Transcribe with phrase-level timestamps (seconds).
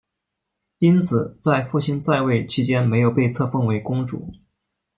[0.79, 4.31] 因此在父亲在位期间没有被册封为公主。